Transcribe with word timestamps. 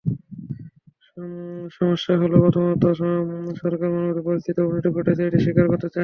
সমস্যাহলো, 1.75 2.35
প্রথমত 2.43 2.83
সরকার 3.61 3.87
মানবাধিকার 3.91 4.27
পরিস্থিতির 4.27 4.65
অবনতি 4.65 4.89
ঘটেছে—এটি 4.91 5.39
স্বীকার 5.39 5.65
করতে 5.67 5.85
চায় 5.85 5.89
না। 5.89 5.99